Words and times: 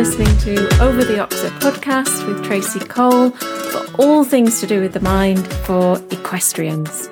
listening 0.00 0.38
to 0.38 0.82
Over 0.82 1.04
the 1.04 1.18
Oxer 1.18 1.50
podcast 1.58 2.26
with 2.26 2.42
Tracey 2.42 2.80
Cole 2.80 3.32
for 3.32 4.00
all 4.00 4.24
things 4.24 4.58
to 4.60 4.66
do 4.66 4.80
with 4.80 4.94
the 4.94 5.00
mind 5.00 5.46
for 5.66 5.98
equestrians. 6.10 7.10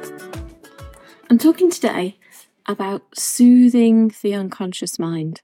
I'm 1.29 1.37
talking 1.37 1.71
today 1.71 2.19
about 2.65 3.03
soothing 3.15 4.15
the 4.23 4.33
unconscious 4.33 4.99
mind. 4.99 5.43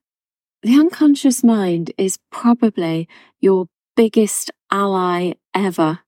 The 0.62 0.80
unconscious 0.80 1.44
mind 1.44 1.92
is 1.98 2.18
probably 2.32 3.10
your 3.42 3.66
biggest 3.94 4.50
ally 4.70 5.34
ever 5.52 5.98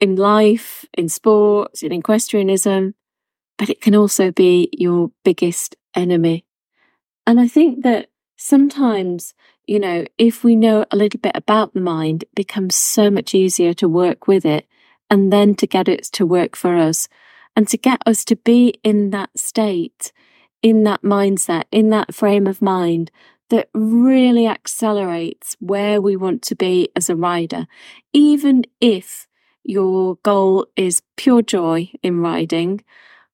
in 0.00 0.16
life, 0.16 0.86
in 0.96 1.10
sports, 1.10 1.82
in 1.82 1.92
equestrianism, 1.92 2.94
but 3.58 3.68
it 3.68 3.82
can 3.82 3.94
also 3.94 4.30
be 4.30 4.70
your 4.72 5.10
biggest 5.26 5.76
enemy. 5.94 6.46
And 7.26 7.38
I 7.38 7.48
think 7.48 7.82
that 7.82 8.08
sometimes, 8.38 9.34
you 9.66 9.78
know, 9.78 10.04
if 10.18 10.42
we 10.42 10.56
know 10.56 10.84
a 10.90 10.96
little 10.96 11.20
bit 11.20 11.32
about 11.34 11.74
the 11.74 11.80
mind, 11.80 12.24
it 12.24 12.34
becomes 12.34 12.74
so 12.74 13.10
much 13.10 13.34
easier 13.34 13.72
to 13.74 13.88
work 13.88 14.26
with 14.26 14.44
it 14.44 14.66
and 15.08 15.32
then 15.32 15.54
to 15.56 15.66
get 15.66 15.88
it 15.88 16.04
to 16.04 16.26
work 16.26 16.56
for 16.56 16.76
us. 16.76 17.08
And 17.56 17.66
to 17.68 17.76
get 17.76 18.00
us 18.06 18.24
to 18.26 18.36
be 18.36 18.74
in 18.84 19.10
that 19.10 19.30
state, 19.36 20.12
in 20.62 20.84
that 20.84 21.02
mindset, 21.02 21.64
in 21.72 21.90
that 21.90 22.14
frame 22.14 22.46
of 22.46 22.62
mind 22.62 23.10
that 23.50 23.68
really 23.74 24.46
accelerates 24.46 25.56
where 25.58 26.00
we 26.00 26.16
want 26.16 26.42
to 26.42 26.54
be 26.54 26.88
as 26.94 27.10
a 27.10 27.16
rider, 27.16 27.66
even 28.12 28.64
if 28.80 29.26
your 29.64 30.16
goal 30.22 30.66
is 30.76 31.02
pure 31.16 31.42
joy 31.42 31.90
in 32.02 32.20
riding, 32.20 32.82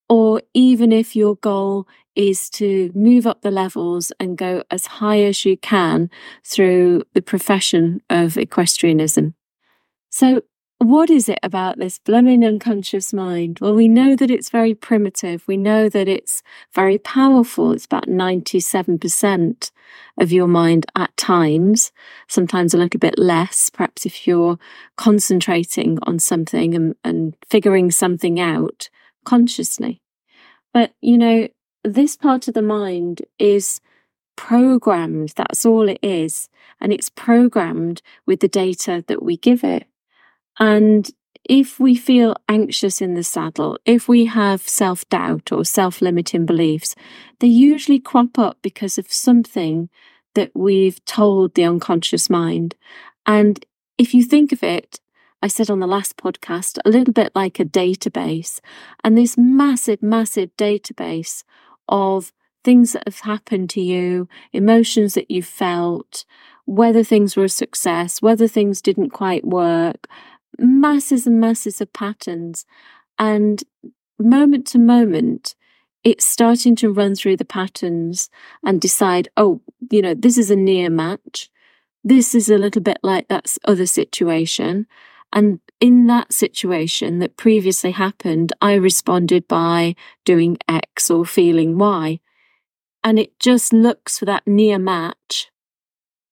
or 0.08 0.42
even 0.54 0.92
if 0.92 1.16
your 1.16 1.36
goal 1.36 1.86
is 2.14 2.48
to 2.48 2.90
move 2.94 3.26
up 3.26 3.42
the 3.42 3.50
levels 3.50 4.10
and 4.18 4.38
go 4.38 4.62
as 4.70 4.86
high 4.86 5.20
as 5.20 5.44
you 5.44 5.56
can 5.56 6.10
through 6.44 7.02
the 7.12 7.22
profession 7.22 8.00
of 8.08 8.36
equestrianism. 8.36 9.34
So, 10.10 10.42
what 10.78 11.08
is 11.08 11.30
it 11.30 11.38
about 11.42 11.78
this 11.78 11.98
blooming 11.98 12.44
unconscious 12.44 13.12
mind? 13.14 13.60
Well, 13.60 13.74
we 13.74 13.88
know 13.88 14.14
that 14.14 14.30
it's 14.30 14.50
very 14.50 14.74
primitive. 14.74 15.42
We 15.48 15.56
know 15.56 15.88
that 15.88 16.06
it's 16.06 16.42
very 16.74 16.98
powerful. 16.98 17.72
It's 17.72 17.86
about 17.86 18.06
97% 18.06 19.70
of 20.18 20.32
your 20.32 20.46
mind 20.46 20.84
at 20.94 21.16
times, 21.16 21.92
sometimes 22.28 22.74
a 22.74 22.78
little 22.78 23.00
bit 23.00 23.18
less, 23.18 23.70
perhaps 23.70 24.04
if 24.04 24.26
you're 24.26 24.58
concentrating 24.96 25.98
on 26.02 26.18
something 26.18 26.74
and, 26.74 26.94
and 27.02 27.34
figuring 27.48 27.90
something 27.90 28.38
out 28.38 28.90
consciously. 29.26 30.00
But, 30.72 30.94
you 31.02 31.18
know, 31.18 31.48
this 31.84 32.16
part 32.16 32.48
of 32.48 32.54
the 32.54 32.62
mind 32.62 33.22
is 33.38 33.80
programmed. 34.36 35.32
That's 35.36 35.66
all 35.66 35.88
it 35.88 35.98
is. 36.02 36.48
And 36.80 36.92
it's 36.92 37.10
programmed 37.10 38.00
with 38.26 38.40
the 38.40 38.48
data 38.48 39.04
that 39.06 39.22
we 39.22 39.36
give 39.36 39.62
it. 39.62 39.86
And 40.58 41.10
if 41.48 41.78
we 41.78 41.94
feel 41.94 42.36
anxious 42.48 43.00
in 43.00 43.14
the 43.14 43.22
saddle, 43.22 43.78
if 43.84 44.08
we 44.08 44.26
have 44.26 44.60
self 44.62 45.08
doubt 45.08 45.52
or 45.52 45.64
self 45.64 46.02
limiting 46.02 46.44
beliefs, 46.46 46.94
they 47.40 47.46
usually 47.46 48.00
crop 48.00 48.38
up 48.38 48.58
because 48.62 48.98
of 48.98 49.12
something 49.12 49.88
that 50.34 50.50
we've 50.54 51.02
told 51.04 51.54
the 51.54 51.64
unconscious 51.64 52.28
mind. 52.28 52.74
And 53.26 53.64
if 53.96 54.12
you 54.12 54.22
think 54.24 54.52
of 54.52 54.62
it, 54.62 55.00
I 55.46 55.48
said 55.48 55.70
on 55.70 55.78
the 55.78 55.86
last 55.86 56.16
podcast, 56.16 56.76
a 56.84 56.90
little 56.90 57.12
bit 57.12 57.30
like 57.36 57.60
a 57.60 57.64
database, 57.64 58.58
and 59.04 59.16
this 59.16 59.38
massive, 59.38 60.02
massive 60.02 60.50
database 60.56 61.44
of 61.88 62.32
things 62.64 62.94
that 62.94 63.04
have 63.06 63.20
happened 63.20 63.70
to 63.70 63.80
you, 63.80 64.28
emotions 64.52 65.14
that 65.14 65.30
you 65.30 65.44
felt, 65.44 66.24
whether 66.64 67.04
things 67.04 67.36
were 67.36 67.44
a 67.44 67.48
success, 67.48 68.20
whether 68.20 68.48
things 68.48 68.82
didn't 68.82 69.10
quite 69.10 69.44
work, 69.44 70.08
masses 70.58 71.28
and 71.28 71.40
masses 71.40 71.80
of 71.80 71.92
patterns. 71.92 72.66
And 73.16 73.62
moment 74.18 74.66
to 74.72 74.80
moment, 74.80 75.54
it's 76.02 76.26
starting 76.26 76.74
to 76.74 76.92
run 76.92 77.14
through 77.14 77.36
the 77.36 77.44
patterns 77.44 78.30
and 78.64 78.80
decide, 78.80 79.28
oh, 79.36 79.60
you 79.92 80.02
know, 80.02 80.14
this 80.14 80.38
is 80.38 80.50
a 80.50 80.56
near 80.56 80.90
match. 80.90 81.50
This 82.02 82.34
is 82.34 82.50
a 82.50 82.58
little 82.58 82.82
bit 82.82 82.98
like 83.04 83.28
that 83.28 83.56
other 83.64 83.86
situation. 83.86 84.88
And 85.32 85.60
in 85.80 86.06
that 86.06 86.32
situation 86.32 87.18
that 87.18 87.36
previously 87.36 87.90
happened, 87.90 88.52
I 88.60 88.74
responded 88.74 89.46
by 89.48 89.94
doing 90.24 90.56
X 90.68 91.10
or 91.10 91.26
feeling 91.26 91.78
Y. 91.78 92.20
And 93.04 93.18
it 93.18 93.38
just 93.38 93.72
looks 93.72 94.18
for 94.18 94.24
that 94.24 94.46
near 94.46 94.78
match. 94.78 95.50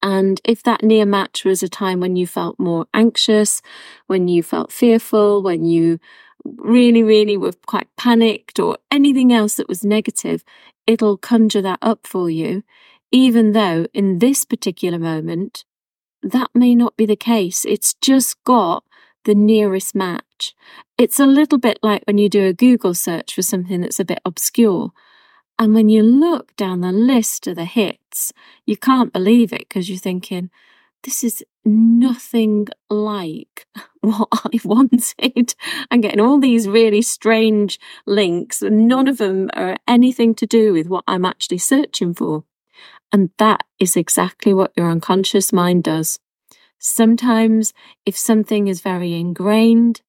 And 0.03 0.41
if 0.45 0.63
that 0.65 0.83
near 0.83 1.07
match 1.07 1.45
was 1.45 1.63
a 1.63 1.69
time 1.69 2.01
when 2.01 2.17
you 2.17 2.27
felt 2.27 2.59
more 2.59 2.87
anxious, 2.93 3.63
when 4.07 4.29
you 4.29 4.43
felt 4.43 4.71
fearful, 4.71 5.43
when 5.43 5.65
you 5.65 5.99
really, 6.45 7.03
really 7.03 7.37
were 7.37 7.55
quite 7.67 7.89
panicked 7.97 8.59
or 8.59 8.77
anything 8.91 9.33
else 9.33 9.55
that 9.55 9.69
was 9.69 9.83
negative, 9.85 10.45
it'll 10.87 11.17
conjure 11.17 11.63
that 11.63 11.79
up 11.81 12.07
for 12.07 12.29
you. 12.29 12.63
Even 13.11 13.53
though 13.53 13.87
in 13.95 14.19
this 14.19 14.45
particular 14.45 14.99
moment, 14.99 15.65
that 16.25 16.51
may 16.55 16.75
not 16.75 16.97
be 16.97 17.07
the 17.07 17.17
case. 17.17 17.65
It's 17.65 17.95
just 17.95 18.43
got 18.45 18.85
the 19.25 19.35
nearest 19.35 19.95
match. 19.95 20.55
It's 20.99 21.21
a 21.21 21.27
little 21.27 21.59
bit 21.59 21.79
like 21.83 22.03
when 22.07 22.19
you 22.19 22.29
do 22.29 22.47
a 22.47 22.53
Google 22.53 22.95
search 22.95 23.35
for 23.35 23.43
something 23.43 23.81
that's 23.81 24.01
a 24.01 24.05
bit 24.05 24.21
obscure. 24.25 24.91
And 25.59 25.75
when 25.75 25.89
you 25.89 26.03
look 26.03 26.57
down 26.57 26.81
the 26.81 26.93
list 26.93 27.47
of 27.47 27.57
the 27.57 27.65
hits, 27.65 28.33
you 28.67 28.77
can't 28.77 29.13
believe 29.13 29.53
it 29.53 29.69
because 29.69 29.89
you're 29.89 29.99
thinking, 29.99 30.51
this 31.05 31.23
is 31.23 31.45
nothing 31.65 32.67
like 32.91 33.67
what 34.01 34.29
I 34.33 34.59
wanted. 34.65 35.55
I'm 35.91 36.01
getting 36.01 36.21
all 36.21 36.41
these 36.41 36.67
really 36.67 37.03
strange 37.03 37.79
links, 38.07 38.63
and 38.63 38.89
none 38.89 39.07
of 39.07 39.19
them 39.19 39.51
are 39.55 39.77
anything 39.87 40.35
to 40.37 40.47
do 40.47 40.73
with 40.73 40.89
what 40.89 41.05
I'm 41.07 41.25
actually 41.25 41.59
searching 41.59 42.15
for. 42.15 42.45
And 43.15 43.31
that 43.39 43.63
is 43.79 43.95
exactly 43.95 44.53
what 44.53 44.73
your 44.77 44.91
unconscious 44.91 45.53
mind 45.53 45.85
does. 45.85 46.19
Sometimes, 46.81 47.73
if 48.05 48.17
something 48.17 48.67
is 48.67 48.81
very 48.81 49.15
ingrained, 49.15 50.03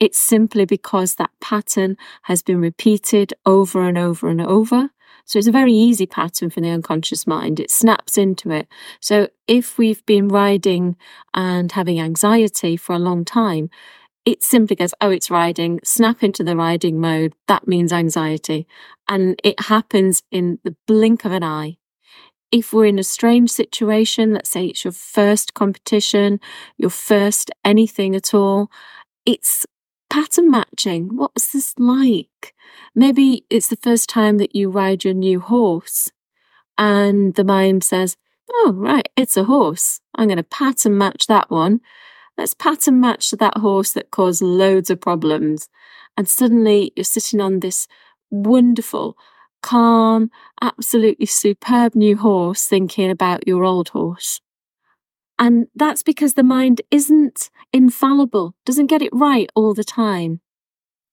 it's 0.00 0.18
simply 0.18 0.64
because 0.64 1.14
that 1.14 1.30
pattern 1.40 1.96
has 2.22 2.42
been 2.42 2.60
repeated 2.60 3.32
over 3.46 3.86
and 3.86 3.96
over 3.96 4.28
and 4.28 4.40
over. 4.40 4.90
So 5.24 5.38
it's 5.38 5.46
a 5.46 5.52
very 5.52 5.72
easy 5.72 6.04
pattern 6.04 6.50
for 6.50 6.60
the 6.60 6.70
unconscious 6.70 7.28
mind. 7.28 7.60
It 7.60 7.70
snaps 7.70 8.18
into 8.18 8.50
it. 8.50 8.66
So 8.98 9.28
if 9.46 9.78
we've 9.78 10.04
been 10.04 10.26
riding 10.26 10.96
and 11.32 11.70
having 11.70 12.00
anxiety 12.00 12.76
for 12.76 12.92
a 12.92 12.98
long 12.98 13.24
time, 13.24 13.70
it 14.24 14.42
simply 14.42 14.74
goes, 14.74 14.94
oh, 15.00 15.10
it's 15.10 15.30
riding, 15.30 15.78
snap 15.84 16.24
into 16.24 16.42
the 16.42 16.56
riding 16.56 17.00
mode. 17.00 17.34
That 17.46 17.68
means 17.68 17.92
anxiety. 17.92 18.66
And 19.06 19.40
it 19.44 19.60
happens 19.60 20.24
in 20.32 20.58
the 20.64 20.74
blink 20.88 21.24
of 21.24 21.30
an 21.30 21.44
eye 21.44 21.78
if 22.50 22.72
we're 22.72 22.86
in 22.86 22.98
a 22.98 23.04
strange 23.04 23.50
situation, 23.50 24.32
let's 24.32 24.50
say 24.50 24.66
it's 24.66 24.84
your 24.84 24.92
first 24.92 25.54
competition, 25.54 26.40
your 26.76 26.90
first 26.90 27.50
anything 27.64 28.14
at 28.16 28.32
all, 28.32 28.70
it's 29.26 29.66
pattern 30.08 30.50
matching. 30.50 31.16
What's 31.16 31.52
this 31.52 31.74
like? 31.78 32.54
Maybe 32.94 33.44
it's 33.50 33.68
the 33.68 33.76
first 33.76 34.08
time 34.08 34.38
that 34.38 34.56
you 34.56 34.70
ride 34.70 35.04
your 35.04 35.14
new 35.14 35.40
horse 35.40 36.10
and 36.78 37.34
the 37.34 37.44
mind 37.44 37.84
says, 37.84 38.16
Oh, 38.50 38.72
right, 38.74 39.08
it's 39.14 39.36
a 39.36 39.44
horse. 39.44 40.00
I'm 40.14 40.28
going 40.28 40.38
to 40.38 40.42
pattern 40.42 40.96
match 40.96 41.26
that 41.26 41.50
one. 41.50 41.80
Let's 42.38 42.54
pattern 42.54 43.00
match 43.00 43.30
that 43.32 43.58
horse 43.58 43.92
that 43.92 44.10
caused 44.10 44.40
loads 44.40 44.88
of 44.88 45.00
problems. 45.00 45.68
And 46.16 46.26
suddenly 46.28 46.92
you're 46.96 47.04
sitting 47.04 47.40
on 47.40 47.60
this 47.60 47.86
wonderful 48.30 49.18
calm, 49.62 50.30
absolutely 50.60 51.26
superb 51.26 51.94
new 51.94 52.16
horse 52.16 52.66
thinking 52.66 53.10
about 53.10 53.46
your 53.46 53.64
old 53.64 53.90
horse. 53.90 54.40
And 55.38 55.68
that's 55.74 56.02
because 56.02 56.34
the 56.34 56.42
mind 56.42 56.82
isn't 56.90 57.50
infallible, 57.72 58.54
doesn't 58.66 58.86
get 58.86 59.02
it 59.02 59.12
right 59.12 59.50
all 59.54 59.72
the 59.72 59.84
time. 59.84 60.40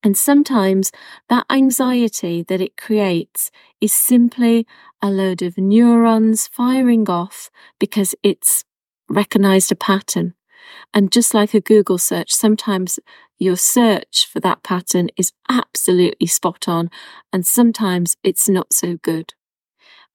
And 0.03 0.17
sometimes 0.17 0.91
that 1.29 1.45
anxiety 1.49 2.43
that 2.43 2.61
it 2.61 2.77
creates 2.77 3.49
is 3.81 3.93
simply 3.93 4.67
a 5.01 5.09
load 5.09 5.41
of 5.41 5.57
neurons 5.57 6.47
firing 6.47 7.09
off 7.09 7.49
because 7.79 8.13
it's 8.21 8.63
recognized 9.09 9.71
a 9.71 9.75
pattern. 9.75 10.35
And 10.93 11.11
just 11.11 11.33
like 11.33 11.53
a 11.53 11.61
Google 11.61 11.97
search, 11.97 12.33
sometimes 12.33 12.99
your 13.37 13.57
search 13.57 14.27
for 14.31 14.39
that 14.41 14.63
pattern 14.63 15.09
is 15.17 15.33
absolutely 15.49 16.27
spot 16.27 16.67
on, 16.67 16.89
and 17.33 17.45
sometimes 17.45 18.15
it's 18.23 18.47
not 18.47 18.73
so 18.73 18.97
good. 18.97 19.33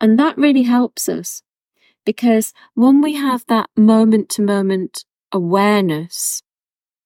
And 0.00 0.18
that 0.18 0.38
really 0.38 0.62
helps 0.62 1.08
us 1.08 1.42
because 2.06 2.52
when 2.74 3.02
we 3.02 3.14
have 3.14 3.44
that 3.46 3.68
moment 3.76 4.30
to 4.30 4.42
moment 4.42 5.04
awareness 5.32 6.42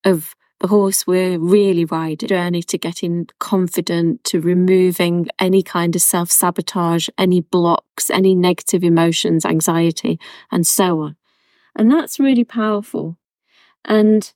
of 0.03 0.35
the 0.59 0.67
horse 0.67 1.05
we're 1.05 1.37
really 1.37 1.83
riding, 1.85 2.29
journey 2.29 2.63
to 2.63 2.77
getting 2.77 3.27
confident, 3.39 4.23
to 4.23 4.39
removing 4.39 5.27
any 5.37 5.61
kind 5.61 5.95
of 5.95 6.01
self 6.01 6.31
sabotage, 6.31 7.09
any 7.17 7.41
blocks, 7.41 8.09
any 8.09 8.33
negative 8.33 8.83
emotions, 8.83 9.45
anxiety, 9.45 10.19
and 10.51 10.65
so 10.65 11.01
on. 11.01 11.17
And 11.75 11.91
that's 11.91 12.19
really 12.19 12.45
powerful. 12.45 13.17
And 13.83 14.31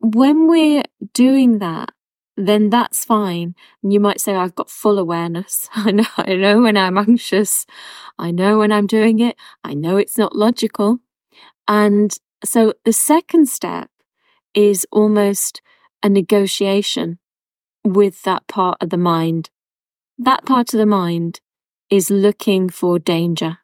when 0.00 0.48
we're 0.48 0.82
doing 1.12 1.58
that, 1.58 1.92
then 2.36 2.70
that's 2.70 3.04
fine. 3.04 3.54
And 3.82 3.92
you 3.92 4.00
might 4.00 4.20
say, 4.20 4.34
I've 4.34 4.54
got 4.54 4.70
full 4.70 4.98
awareness. 4.98 5.68
I 5.74 5.90
know, 5.90 6.06
I 6.16 6.34
know 6.34 6.62
when 6.62 6.76
I'm 6.76 6.98
anxious. 6.98 7.66
I 8.18 8.30
know 8.30 8.58
when 8.58 8.72
I'm 8.72 8.86
doing 8.86 9.20
it. 9.20 9.36
I 9.62 9.74
know 9.74 9.96
it's 9.96 10.18
not 10.18 10.34
logical. 10.34 11.00
And 11.68 12.14
so 12.44 12.74
the 12.84 12.92
second 12.92 13.48
step 13.48 13.90
is 14.54 14.86
almost 14.90 15.62
a 16.02 16.08
negotiation 16.08 17.18
with 17.84 18.22
that 18.22 18.46
part 18.48 18.78
of 18.80 18.90
the 18.90 18.96
mind. 18.96 19.50
That 20.18 20.44
part 20.44 20.74
of 20.74 20.78
the 20.78 20.86
mind 20.86 21.40
is 21.90 22.10
looking 22.10 22.68
for 22.68 22.98
danger. 22.98 23.58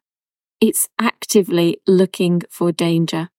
It's 0.59 0.89
actively 0.99 1.77
looking 1.87 2.41
for 2.49 2.71
danger. 2.71 3.29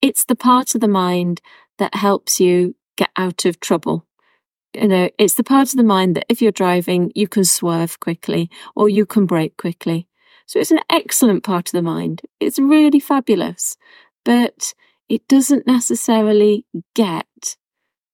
It's 0.00 0.24
the 0.24 0.36
part 0.36 0.74
of 0.74 0.80
the 0.80 0.88
mind 0.88 1.40
that 1.78 1.94
helps 1.94 2.40
you 2.40 2.74
get 2.96 3.10
out 3.16 3.44
of 3.44 3.60
trouble. 3.60 4.06
You 4.74 4.88
know, 4.88 5.10
it's 5.18 5.34
the 5.34 5.44
part 5.44 5.70
of 5.70 5.76
the 5.76 5.82
mind 5.82 6.16
that 6.16 6.26
if 6.28 6.40
you're 6.40 6.52
driving, 6.52 7.12
you 7.14 7.28
can 7.28 7.44
swerve 7.44 8.00
quickly 8.00 8.50
or 8.74 8.88
you 8.88 9.04
can 9.04 9.26
brake 9.26 9.56
quickly. 9.56 10.08
So 10.46 10.58
it's 10.58 10.70
an 10.70 10.80
excellent 10.90 11.44
part 11.44 11.68
of 11.68 11.72
the 11.72 11.82
mind. 11.82 12.22
It's 12.40 12.58
really 12.58 13.00
fabulous, 13.00 13.76
but 14.24 14.74
it 15.08 15.28
doesn't 15.28 15.66
necessarily 15.66 16.64
get 16.94 17.56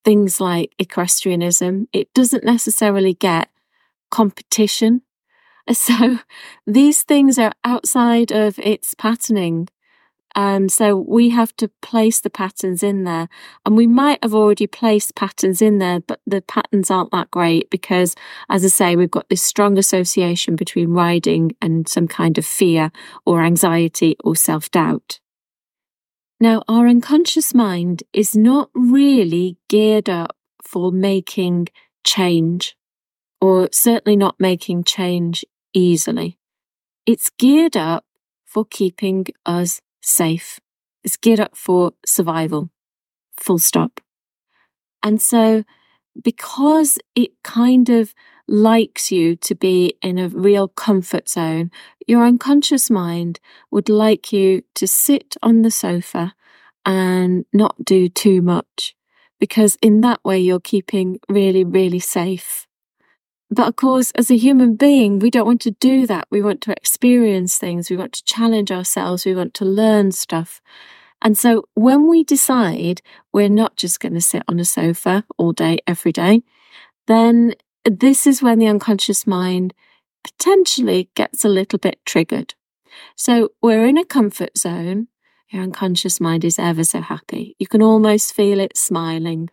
things 0.04 0.40
like 0.40 0.72
equestrianism. 0.78 1.86
It 1.92 2.12
doesn't 2.14 2.44
necessarily 2.44 3.14
get 3.14 3.50
competition. 4.10 5.02
So 5.70 6.20
these 6.66 7.02
things 7.02 7.38
are 7.38 7.52
outside 7.62 8.32
of 8.32 8.58
its 8.58 8.94
patterning. 8.94 9.68
And 10.34 10.70
so 10.70 10.96
we 10.96 11.30
have 11.30 11.56
to 11.56 11.68
place 11.82 12.20
the 12.20 12.30
patterns 12.30 12.82
in 12.82 13.04
there. 13.04 13.28
And 13.64 13.76
we 13.76 13.86
might 13.86 14.22
have 14.22 14.34
already 14.34 14.66
placed 14.66 15.14
patterns 15.14 15.60
in 15.62 15.78
there, 15.78 16.00
but 16.00 16.20
the 16.26 16.42
patterns 16.42 16.90
aren't 16.90 17.10
that 17.12 17.30
great 17.30 17.70
because, 17.70 18.14
as 18.48 18.64
I 18.64 18.68
say, 18.68 18.96
we've 18.96 19.10
got 19.10 19.28
this 19.28 19.42
strong 19.42 19.78
association 19.78 20.54
between 20.54 20.90
riding 20.90 21.52
and 21.60 21.88
some 21.88 22.06
kind 22.08 22.38
of 22.38 22.46
fear 22.46 22.92
or 23.24 23.42
anxiety 23.42 24.16
or 24.22 24.36
self 24.36 24.70
doubt. 24.70 25.18
Now, 26.40 26.62
our 26.68 26.86
unconscious 26.86 27.52
mind 27.52 28.04
is 28.12 28.36
not 28.36 28.70
really 28.74 29.56
geared 29.68 30.08
up 30.08 30.36
for 30.62 30.92
making 30.92 31.68
change, 32.04 32.76
or 33.40 33.68
certainly 33.72 34.16
not 34.16 34.36
making 34.38 34.84
change 34.84 35.44
easily. 35.74 36.38
It's 37.06 37.30
geared 37.30 37.76
up 37.76 38.04
for 38.44 38.64
keeping 38.64 39.26
us 39.44 39.80
safe. 40.08 40.60
It's 41.04 41.16
geared 41.16 41.40
up 41.40 41.56
for 41.56 41.92
survival, 42.04 42.70
full 43.36 43.58
stop. 43.58 44.00
And 45.02 45.22
so, 45.22 45.64
because 46.20 46.98
it 47.14 47.30
kind 47.44 47.88
of 47.88 48.14
likes 48.48 49.12
you 49.12 49.36
to 49.36 49.54
be 49.54 49.94
in 50.02 50.18
a 50.18 50.28
real 50.28 50.68
comfort 50.68 51.28
zone, 51.28 51.70
your 52.06 52.24
unconscious 52.24 52.90
mind 52.90 53.38
would 53.70 53.88
like 53.88 54.32
you 54.32 54.62
to 54.74 54.86
sit 54.88 55.36
on 55.42 55.62
the 55.62 55.70
sofa 55.70 56.34
and 56.84 57.44
not 57.52 57.84
do 57.84 58.08
too 58.08 58.40
much 58.40 58.96
because 59.38 59.76
in 59.82 60.00
that 60.00 60.24
way 60.24 60.38
you're 60.38 60.60
keeping 60.60 61.20
really, 61.28 61.64
really 61.64 62.00
safe. 62.00 62.67
But 63.50 63.68
of 63.68 63.76
course, 63.76 64.10
as 64.12 64.30
a 64.30 64.36
human 64.36 64.76
being, 64.76 65.18
we 65.18 65.30
don't 65.30 65.46
want 65.46 65.62
to 65.62 65.70
do 65.70 66.06
that. 66.06 66.26
We 66.30 66.42
want 66.42 66.60
to 66.62 66.72
experience 66.72 67.56
things. 67.56 67.88
We 67.88 67.96
want 67.96 68.12
to 68.14 68.24
challenge 68.24 68.70
ourselves. 68.70 69.24
We 69.24 69.34
want 69.34 69.54
to 69.54 69.64
learn 69.64 70.12
stuff. 70.12 70.60
And 71.22 71.36
so 71.36 71.64
when 71.74 72.08
we 72.08 72.22
decide 72.24 73.00
we're 73.32 73.48
not 73.48 73.76
just 73.76 74.00
going 74.00 74.14
to 74.14 74.20
sit 74.20 74.42
on 74.48 74.60
a 74.60 74.64
sofa 74.64 75.24
all 75.36 75.52
day, 75.52 75.78
every 75.86 76.12
day, 76.12 76.42
then 77.06 77.54
this 77.84 78.26
is 78.26 78.42
when 78.42 78.58
the 78.58 78.66
unconscious 78.66 79.26
mind 79.26 79.74
potentially 80.22 81.08
gets 81.14 81.44
a 81.44 81.48
little 81.48 81.78
bit 81.78 81.98
triggered. 82.04 82.54
So 83.16 83.50
we're 83.62 83.86
in 83.86 83.98
a 83.98 84.04
comfort 84.04 84.58
zone. 84.58 85.08
Your 85.50 85.62
unconscious 85.62 86.20
mind 86.20 86.44
is 86.44 86.58
ever 86.58 86.84
so 86.84 87.00
happy. 87.00 87.56
You 87.58 87.66
can 87.66 87.82
almost 87.82 88.34
feel 88.34 88.60
it 88.60 88.76
smiling. 88.76 89.48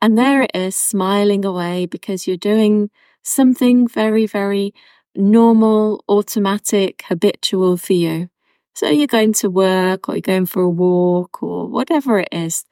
And 0.00 0.16
there 0.16 0.42
it 0.42 0.52
is, 0.54 0.76
smiling 0.76 1.44
away 1.44 1.86
because 1.86 2.26
you're 2.26 2.36
doing 2.36 2.90
something 3.26 3.88
very, 3.88 4.26
very 4.26 4.72
normal, 5.14 6.04
automatic, 6.08 7.04
habitual 7.08 7.76
for 7.76 7.94
you. 7.94 8.28
So 8.74 8.88
you're 8.88 9.06
going 9.06 9.32
to 9.34 9.50
work 9.50 10.08
or 10.08 10.14
you're 10.14 10.20
going 10.20 10.46
for 10.46 10.62
a 10.62 10.68
walk 10.68 11.42
or 11.42 11.68
whatever 11.68 12.18
it 12.18 12.28
is. 12.32 12.64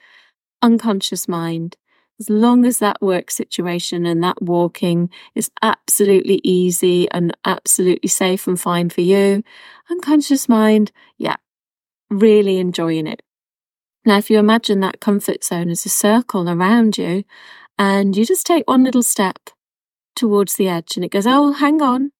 Unconscious 0.62 1.27
mind 1.27 1.77
as 2.21 2.31
long 2.31 2.65
as 2.65 2.79
that 2.79 3.01
work 3.03 3.31
situation 3.31 4.06
and 4.06 4.23
that 4.23 4.41
walking 4.41 5.11
is 5.35 5.51
absolutely 5.62 6.41
easy 6.45 7.11
and 7.11 7.37
absolutely 7.45 8.09
safe 8.09 8.47
and 8.47 8.61
fine 8.61 8.89
for 8.89 9.01
you, 9.01 9.43
unconscious 9.91 10.49
mind, 10.49 10.93
yeah, 11.19 11.37
really 12.11 12.59
enjoying 12.59 13.06
it. 13.06 13.23
Now, 14.06 14.19
if 14.19 14.31
you 14.31 14.39
imagine 14.39 14.81
that 14.81 15.01
comfort 15.01 15.43
zone 15.43 15.71
as 15.71 15.85
a 15.87 15.89
circle 15.89 16.49
around 16.49 16.99
you 16.99 17.25
and 17.79 18.17
you 18.17 18.25
just 18.25 18.47
take 18.47 18.69
one 18.69 18.85
little 18.85 19.03
step 19.03 19.51
towards 20.14 20.55
the 20.55 20.69
edge 20.69 20.96
and 20.96 21.05
it 21.05 21.11
goes, 21.11 21.26
oh, 21.26 21.52
hang 21.52 21.82
on, 21.82 22.12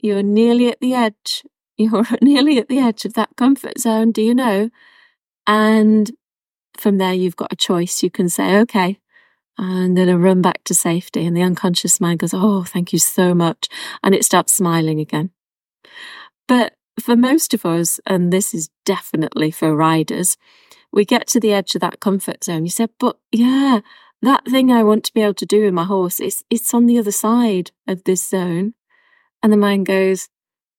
you're 0.00 0.22
nearly 0.22 0.68
at 0.68 0.80
the 0.80 0.94
edge. 0.94 1.44
You're 1.78 2.06
nearly 2.22 2.56
at 2.56 2.68
the 2.70 2.78
edge 2.78 3.04
of 3.04 3.12
that 3.14 3.36
comfort 3.36 3.78
zone, 3.78 4.10
do 4.10 4.22
you 4.22 4.34
know? 4.34 4.70
And 5.46 6.10
from 6.78 6.96
there, 6.96 7.12
you've 7.12 7.36
got 7.36 7.52
a 7.52 7.56
choice. 7.56 8.02
You 8.02 8.10
can 8.10 8.30
say, 8.30 8.56
okay, 8.60 8.98
and 9.58 9.96
then 9.96 10.08
I 10.08 10.14
run 10.14 10.42
back 10.42 10.64
to 10.64 10.74
safety. 10.74 11.24
And 11.24 11.36
the 11.36 11.42
unconscious 11.42 12.00
mind 12.00 12.20
goes, 12.20 12.34
Oh, 12.34 12.64
thank 12.64 12.92
you 12.92 12.98
so 12.98 13.34
much. 13.34 13.68
And 14.02 14.14
it 14.14 14.24
starts 14.24 14.52
smiling 14.52 15.00
again. 15.00 15.30
But 16.46 16.74
for 17.00 17.16
most 17.16 17.54
of 17.54 17.64
us, 17.64 18.00
and 18.06 18.32
this 18.32 18.54
is 18.54 18.70
definitely 18.84 19.50
for 19.50 19.74
riders, 19.74 20.36
we 20.92 21.04
get 21.04 21.26
to 21.28 21.40
the 21.40 21.52
edge 21.52 21.74
of 21.74 21.80
that 21.80 22.00
comfort 22.00 22.44
zone. 22.44 22.64
You 22.64 22.70
said, 22.70 22.90
But 22.98 23.18
yeah, 23.32 23.80
that 24.26 24.44
thing 24.44 24.72
I 24.72 24.82
want 24.82 25.04
to 25.04 25.14
be 25.14 25.22
able 25.22 25.34
to 25.34 25.46
do 25.46 25.64
with 25.64 25.72
my 25.72 25.84
horse, 25.84 26.18
it's, 26.18 26.42
it's 26.50 26.74
on 26.74 26.86
the 26.86 26.98
other 26.98 27.12
side 27.12 27.70
of 27.86 28.02
this 28.04 28.28
zone. 28.28 28.74
And 29.42 29.52
the 29.52 29.56
mind 29.56 29.86
goes, 29.86 30.28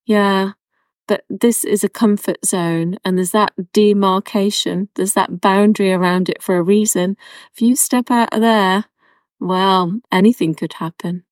Yeah, 0.05 0.51
but 1.07 1.23
this 1.29 1.63
is 1.63 1.83
a 1.83 1.89
comfort 1.89 2.45
zone 2.45 2.97
and 3.05 3.17
there's 3.17 3.31
that 3.31 3.53
demarcation, 3.71 4.89
there's 4.95 5.13
that 5.13 5.39
boundary 5.39 5.93
around 5.93 6.27
it 6.27 6.43
for 6.43 6.57
a 6.57 6.61
reason. 6.61 7.15
If 7.53 7.61
you 7.61 7.77
step 7.77 8.11
out 8.11 8.33
of 8.33 8.41
there, 8.41 8.85
well, 9.39 10.01
anything 10.11 10.53
could 10.53 10.73
happen. 10.73 11.23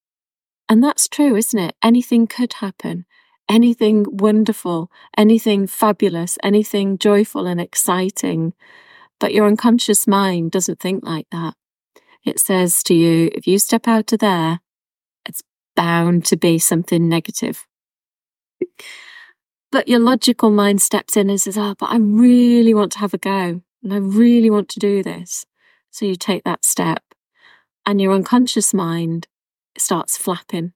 And 0.70 0.82
that's 0.82 1.10
true, 1.10 1.36
isn't 1.36 1.60
it? 1.60 1.76
Anything 1.84 2.28
could 2.28 2.54
happen. 2.54 3.06
Anything 3.50 4.06
wonderful, 4.08 4.90
anything 5.18 5.68
fabulous, 5.68 6.38
anything 6.42 6.98
joyful 6.98 7.46
and 7.46 7.60
exciting. 7.60 8.54
But 9.20 9.34
your 9.34 9.46
unconscious 9.46 10.08
mind 10.08 10.52
doesn't 10.52 10.80
think 10.80 11.04
like 11.06 11.28
that. 11.32 11.56
It 12.26 12.40
says 12.40 12.82
to 12.84 12.94
you, 12.94 13.30
if 13.34 13.46
you 13.46 13.60
step 13.60 13.88
out 13.88 14.12
of 14.12 14.20
there, 14.20 14.60
it's 15.28 15.44
bound 15.76 16.26
to 16.26 16.38
be 16.38 16.58
something 16.58 17.08
negative. 17.08 17.68
But 19.72 19.88
your 19.88 20.00
logical 20.00 20.50
mind 20.50 20.82
steps 20.82 21.16
in 21.16 21.30
and 21.30 21.40
says, 21.40 21.58
Oh, 21.58 21.76
but 21.78 21.92
I 21.92 21.98
really 21.98 22.74
want 22.74 22.92
to 22.94 23.00
have 23.00 23.14
a 23.14 23.18
go 23.18 23.62
and 23.84 23.94
I 23.94 23.98
really 23.98 24.50
want 24.50 24.70
to 24.70 24.80
do 24.80 25.04
this. 25.04 25.46
So 25.92 26.06
you 26.06 26.16
take 26.16 26.44
that 26.44 26.66
step 26.66 27.04
and 27.86 28.02
your 28.02 28.14
unconscious 28.14 28.74
mind 28.74 29.28
starts 29.78 30.18
flapping 30.18 30.74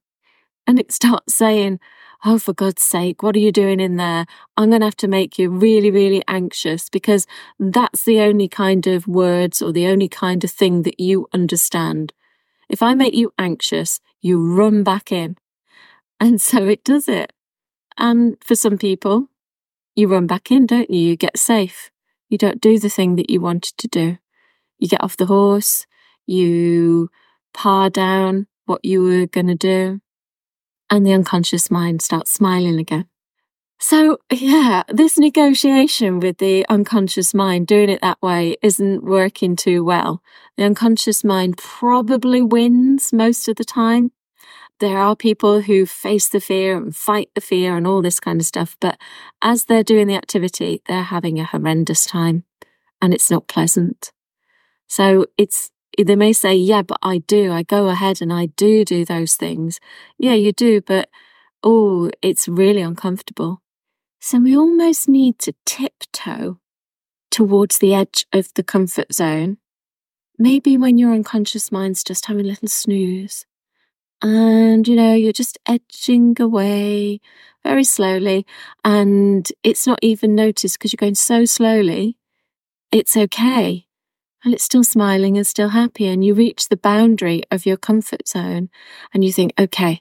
and 0.70 0.78
it 0.78 0.92
starts 0.92 1.34
saying, 1.34 1.80
Oh, 2.24 2.38
for 2.38 2.52
God's 2.52 2.82
sake, 2.82 3.24
what 3.24 3.34
are 3.34 3.40
you 3.40 3.50
doing 3.50 3.80
in 3.80 3.96
there? 3.96 4.24
I'm 4.56 4.68
going 4.70 4.82
to 4.82 4.86
have 4.86 4.96
to 4.98 5.08
make 5.08 5.36
you 5.36 5.50
really, 5.50 5.90
really 5.90 6.22
anxious 6.28 6.88
because 6.88 7.26
that's 7.58 8.04
the 8.04 8.20
only 8.20 8.46
kind 8.46 8.86
of 8.86 9.08
words 9.08 9.60
or 9.60 9.72
the 9.72 9.88
only 9.88 10.08
kind 10.08 10.44
of 10.44 10.50
thing 10.50 10.82
that 10.82 11.00
you 11.00 11.26
understand. 11.32 12.12
If 12.68 12.84
I 12.84 12.94
make 12.94 13.14
you 13.14 13.32
anxious, 13.36 14.00
you 14.20 14.54
run 14.54 14.84
back 14.84 15.10
in. 15.10 15.38
And 16.20 16.40
so 16.40 16.68
it 16.68 16.84
does 16.84 17.08
it. 17.08 17.32
And 17.98 18.36
for 18.44 18.54
some 18.54 18.78
people, 18.78 19.28
you 19.96 20.06
run 20.06 20.28
back 20.28 20.52
in, 20.52 20.66
don't 20.66 20.90
you? 20.90 21.00
You 21.00 21.16
get 21.16 21.36
safe. 21.36 21.90
You 22.28 22.38
don't 22.38 22.60
do 22.60 22.78
the 22.78 22.90
thing 22.90 23.16
that 23.16 23.28
you 23.28 23.40
wanted 23.40 23.76
to 23.78 23.88
do. 23.88 24.18
You 24.78 24.86
get 24.86 25.02
off 25.02 25.16
the 25.16 25.26
horse, 25.26 25.86
you 26.26 27.10
pare 27.54 27.90
down 27.90 28.46
what 28.66 28.84
you 28.84 29.02
were 29.02 29.26
going 29.26 29.48
to 29.48 29.56
do, 29.56 30.00
and 30.90 31.06
the 31.06 31.12
unconscious 31.12 31.70
mind 31.70 32.02
starts 32.02 32.32
smiling 32.32 32.78
again. 32.78 33.06
So, 33.78 34.18
yeah, 34.30 34.82
this 34.88 35.18
negotiation 35.18 36.20
with 36.20 36.36
the 36.36 36.66
unconscious 36.68 37.32
mind, 37.32 37.66
doing 37.66 37.88
it 37.88 38.02
that 38.02 38.20
way, 38.20 38.56
isn't 38.60 39.02
working 39.02 39.56
too 39.56 39.82
well. 39.82 40.22
The 40.58 40.64
unconscious 40.64 41.24
mind 41.24 41.56
probably 41.56 42.42
wins 42.42 43.10
most 43.10 43.48
of 43.48 43.56
the 43.56 43.64
time, 43.64 44.12
there 44.80 44.98
are 44.98 45.14
people 45.14 45.60
who 45.60 45.84
face 45.86 46.28
the 46.28 46.40
fear 46.40 46.76
and 46.76 46.96
fight 46.96 47.28
the 47.34 47.40
fear 47.40 47.76
and 47.76 47.86
all 47.86 48.02
this 48.02 48.18
kind 48.18 48.40
of 48.40 48.46
stuff. 48.46 48.76
But 48.80 48.98
as 49.42 49.66
they're 49.66 49.84
doing 49.84 50.06
the 50.06 50.16
activity, 50.16 50.82
they're 50.86 51.02
having 51.02 51.38
a 51.38 51.44
horrendous 51.44 52.06
time 52.06 52.44
and 53.00 53.14
it's 53.14 53.30
not 53.30 53.46
pleasant. 53.46 54.10
So 54.88 55.26
it's, 55.36 55.70
they 55.98 56.16
may 56.16 56.32
say, 56.32 56.54
yeah, 56.54 56.82
but 56.82 56.98
I 57.02 57.18
do. 57.18 57.52
I 57.52 57.62
go 57.62 57.88
ahead 57.88 58.22
and 58.22 58.32
I 58.32 58.46
do 58.46 58.84
do 58.84 59.04
those 59.04 59.34
things. 59.34 59.80
Yeah, 60.18 60.34
you 60.34 60.52
do. 60.52 60.80
But 60.80 61.08
oh, 61.62 62.10
it's 62.22 62.48
really 62.48 62.82
uncomfortable. 62.82 63.62
So 64.20 64.38
we 64.38 64.56
almost 64.56 65.08
need 65.08 65.38
to 65.40 65.54
tiptoe 65.64 66.58
towards 67.30 67.78
the 67.78 67.94
edge 67.94 68.26
of 68.32 68.52
the 68.54 68.62
comfort 68.62 69.12
zone. 69.14 69.58
Maybe 70.38 70.76
when 70.76 70.98
your 70.98 71.12
unconscious 71.12 71.70
mind's 71.70 72.04
just 72.04 72.26
having 72.26 72.44
a 72.44 72.48
little 72.48 72.68
snooze 72.68 73.46
and 74.22 74.86
you 74.86 74.96
know 74.96 75.14
you're 75.14 75.32
just 75.32 75.58
edging 75.66 76.36
away 76.40 77.20
very 77.64 77.84
slowly 77.84 78.46
and 78.84 79.48
it's 79.62 79.86
not 79.86 79.98
even 80.02 80.34
noticed 80.34 80.78
because 80.78 80.92
you're 80.92 80.98
going 80.98 81.14
so 81.14 81.44
slowly 81.44 82.16
it's 82.92 83.16
okay 83.16 83.86
and 84.44 84.54
it's 84.54 84.64
still 84.64 84.84
smiling 84.84 85.36
and 85.36 85.46
still 85.46 85.70
happy 85.70 86.06
and 86.06 86.24
you 86.24 86.34
reach 86.34 86.68
the 86.68 86.76
boundary 86.76 87.42
of 87.50 87.66
your 87.66 87.76
comfort 87.76 88.26
zone 88.26 88.68
and 89.12 89.24
you 89.24 89.32
think 89.32 89.52
okay 89.58 90.00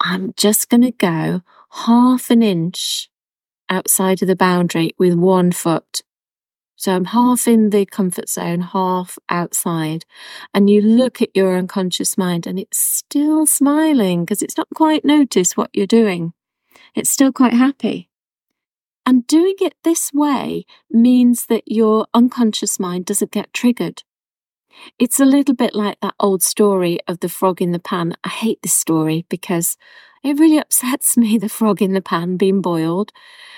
i'm 0.00 0.32
just 0.36 0.68
going 0.68 0.82
to 0.82 0.92
go 0.92 1.42
half 1.86 2.30
an 2.30 2.42
inch 2.42 3.10
outside 3.68 4.22
of 4.22 4.28
the 4.28 4.36
boundary 4.36 4.92
with 4.98 5.14
one 5.14 5.52
foot 5.52 6.02
so 6.78 6.94
I'm 6.94 7.06
half 7.06 7.48
in 7.48 7.70
the 7.70 7.84
comfort 7.86 8.28
zone, 8.28 8.60
half 8.60 9.18
outside. 9.28 10.04
And 10.54 10.70
you 10.70 10.80
look 10.80 11.20
at 11.20 11.34
your 11.34 11.56
unconscious 11.56 12.16
mind 12.16 12.46
and 12.46 12.56
it's 12.56 12.78
still 12.78 13.46
smiling 13.46 14.24
because 14.24 14.42
it's 14.42 14.56
not 14.56 14.68
quite 14.76 15.04
noticed 15.04 15.56
what 15.56 15.70
you're 15.72 15.88
doing. 15.88 16.34
It's 16.94 17.10
still 17.10 17.32
quite 17.32 17.52
happy. 17.52 18.10
And 19.08 19.26
doing 19.26 19.54
it 19.62 19.72
this 19.84 20.12
way 20.12 20.66
means 20.90 21.46
that 21.46 21.62
your 21.64 22.06
unconscious 22.12 22.78
mind 22.78 23.06
doesn't 23.06 23.30
get 23.30 23.54
triggered. 23.54 24.02
It's 24.98 25.18
a 25.18 25.24
little 25.24 25.54
bit 25.54 25.74
like 25.74 25.98
that 26.00 26.14
old 26.20 26.42
story 26.42 26.98
of 27.08 27.20
the 27.20 27.30
frog 27.30 27.62
in 27.62 27.72
the 27.72 27.78
pan. 27.78 28.12
I 28.22 28.28
hate 28.28 28.60
this 28.60 28.74
story 28.74 29.24
because 29.30 29.78
it 30.22 30.38
really 30.38 30.58
upsets 30.58 31.16
me, 31.16 31.38
the 31.38 31.48
frog 31.48 31.80
in 31.80 31.94
the 31.94 32.02
pan 32.02 32.36
being 32.36 32.60
boiled. 32.60 33.10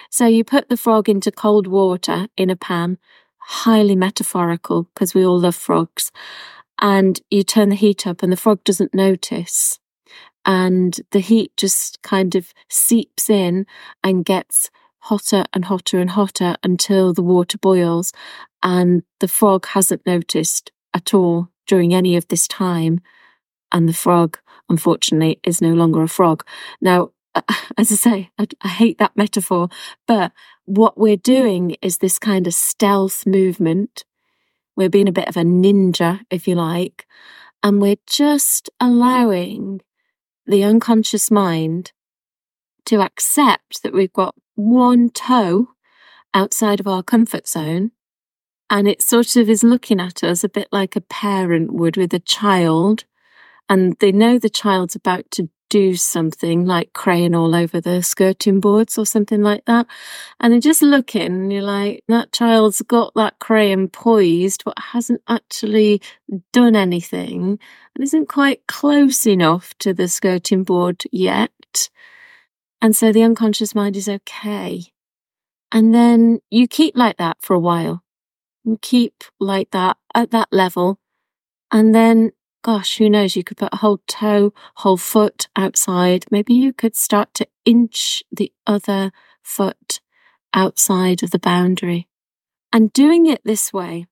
So 0.08 0.24
you 0.24 0.44
put 0.44 0.68
the 0.68 0.76
frog 0.76 1.08
into 1.08 1.32
cold 1.32 1.66
water 1.66 2.28
in 2.36 2.48
a 2.48 2.54
pan, 2.54 2.98
highly 3.38 3.96
metaphorical 3.96 4.84
because 4.94 5.14
we 5.14 5.26
all 5.26 5.40
love 5.40 5.56
frogs. 5.56 6.12
And 6.80 7.20
you 7.28 7.42
turn 7.42 7.70
the 7.70 7.74
heat 7.74 8.06
up 8.06 8.22
and 8.22 8.30
the 8.30 8.36
frog 8.36 8.62
doesn't 8.62 8.94
notice. 8.94 9.80
And 10.44 11.00
the 11.10 11.18
heat 11.18 11.56
just 11.56 12.00
kind 12.02 12.36
of 12.36 12.54
seeps 12.68 13.28
in 13.28 13.66
and 14.04 14.24
gets 14.24 14.70
hotter 15.00 15.44
and 15.52 15.64
hotter 15.64 15.98
and 15.98 16.10
hotter 16.10 16.56
until 16.62 17.12
the 17.12 17.22
water 17.22 17.58
boils. 17.58 18.12
And 18.62 19.02
the 19.20 19.28
frog 19.28 19.66
hasn't 19.66 20.06
noticed 20.06 20.70
at 20.94 21.14
all 21.14 21.48
during 21.66 21.94
any 21.94 22.16
of 22.16 22.28
this 22.28 22.46
time. 22.46 23.00
And 23.72 23.88
the 23.88 23.94
frog, 23.94 24.38
unfortunately, 24.68 25.40
is 25.44 25.62
no 25.62 25.72
longer 25.72 26.02
a 26.02 26.08
frog. 26.08 26.44
Now, 26.80 27.12
as 27.78 27.92
I 27.92 27.94
say, 27.94 28.30
I, 28.38 28.46
I, 28.62 28.68
hate 28.68 28.98
that 28.98 29.16
metaphor, 29.16 29.68
but 30.08 30.32
what 30.64 30.98
we're 30.98 31.16
doing 31.16 31.76
is 31.80 31.98
this 31.98 32.18
kind 32.18 32.46
of 32.46 32.54
stealth 32.54 33.24
movement. 33.24 34.04
We're 34.76 34.88
being 34.88 35.08
a 35.08 35.12
bit 35.12 35.28
of 35.28 35.36
a 35.36 35.42
ninja, 35.42 36.20
if 36.30 36.48
you 36.48 36.56
like, 36.56 37.06
and 37.62 37.80
we're 37.80 37.96
just 38.06 38.68
allowing 38.80 39.80
the 40.46 40.64
unconscious 40.64 41.30
mind 41.30 41.92
to 42.86 43.00
accept 43.00 43.82
that 43.82 43.92
we've 43.92 44.12
got 44.12 44.34
one 44.68 45.10
toe 45.10 45.68
outside 46.34 46.80
of 46.80 46.86
our 46.86 47.02
comfort 47.02 47.48
zone. 47.48 47.92
And 48.68 48.86
it 48.86 49.02
sort 49.02 49.34
of 49.34 49.50
is 49.50 49.64
looking 49.64 50.00
at 50.00 50.22
us 50.22 50.44
a 50.44 50.48
bit 50.48 50.68
like 50.70 50.94
a 50.94 51.00
parent 51.00 51.72
would 51.72 51.96
with 51.96 52.14
a 52.14 52.20
child. 52.20 53.04
And 53.68 53.96
they 53.98 54.12
know 54.12 54.38
the 54.38 54.50
child's 54.50 54.94
about 54.94 55.30
to 55.32 55.48
do 55.70 55.94
something 55.94 56.66
like 56.66 56.92
crayon 56.92 57.34
all 57.34 57.54
over 57.54 57.80
the 57.80 58.02
skirting 58.02 58.60
boards 58.60 58.98
or 58.98 59.06
something 59.06 59.40
like 59.40 59.64
that. 59.64 59.86
And 60.38 60.52
they're 60.52 60.60
just 60.60 60.82
looking 60.82 61.22
and 61.22 61.52
you're 61.52 61.62
like, 61.62 62.02
that 62.08 62.32
child's 62.32 62.82
got 62.82 63.14
that 63.14 63.38
crayon 63.38 63.88
poised, 63.88 64.64
but 64.64 64.78
hasn't 64.78 65.22
actually 65.28 66.02
done 66.52 66.76
anything 66.76 67.58
and 67.94 68.04
isn't 68.04 68.28
quite 68.28 68.66
close 68.66 69.26
enough 69.26 69.72
to 69.78 69.94
the 69.94 70.08
skirting 70.08 70.64
board 70.64 71.04
yet. 71.10 71.88
And 72.82 72.96
so 72.96 73.12
the 73.12 73.22
unconscious 73.22 73.74
mind 73.74 73.96
is 73.96 74.08
okay. 74.08 74.84
And 75.72 75.94
then 75.94 76.40
you 76.50 76.66
keep 76.66 76.96
like 76.96 77.18
that 77.18 77.36
for 77.40 77.54
a 77.54 77.60
while. 77.60 78.02
You 78.64 78.78
keep 78.80 79.24
like 79.38 79.70
that 79.70 79.96
at 80.14 80.30
that 80.30 80.48
level. 80.50 80.98
And 81.70 81.94
then 81.94 82.32
gosh, 82.62 82.98
who 82.98 83.08
knows? 83.08 83.36
You 83.36 83.44
could 83.44 83.56
put 83.56 83.72
a 83.72 83.78
whole 83.78 84.00
toe, 84.06 84.52
whole 84.76 84.96
foot 84.96 85.48
outside. 85.56 86.26
Maybe 86.30 86.54
you 86.54 86.72
could 86.72 86.96
start 86.96 87.32
to 87.34 87.46
inch 87.64 88.22
the 88.30 88.52
other 88.66 89.12
foot 89.42 90.00
outside 90.52 91.22
of 91.22 91.30
the 91.30 91.38
boundary. 91.38 92.08
And 92.72 92.92
doing 92.92 93.26
it 93.26 93.40
this 93.44 93.72
way 93.72 94.06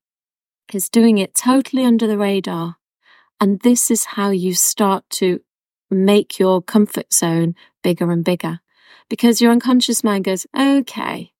is 0.73 0.89
doing 0.89 1.17
it 1.17 1.35
totally 1.35 1.85
under 1.85 2.07
the 2.07 2.17
radar. 2.17 2.77
And 3.39 3.61
this 3.61 3.89
is 3.89 4.05
how 4.05 4.31
you 4.31 4.53
start 4.53 5.05
to 5.11 5.41
make 5.89 6.39
your 6.39 6.61
comfort 6.61 7.13
zone 7.13 7.55
bigger 7.81 8.11
and 8.11 8.23
bigger 8.23 8.59
because 9.09 9.41
your 9.41 9.51
unconscious 9.51 10.03
mind 10.03 10.25
goes, 10.25 10.45
okay, 10.57 11.31